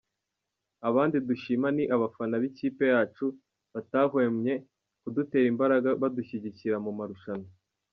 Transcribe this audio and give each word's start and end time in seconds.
Abandi 0.89 1.17
dushima 1.27 1.67
ni 1.75 1.83
abafana 1.95 2.33
b’ikipe 2.41 2.83
yacu 2.93 3.25
batahwemye 3.73 4.53
kudutera 5.01 5.47
imbaraga 5.53 5.89
badushyigikira 6.01 6.77
mu 6.87 6.91
marushanwa”. 6.99 7.49